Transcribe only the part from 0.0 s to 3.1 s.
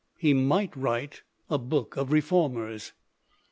He might write a Book of Reformers.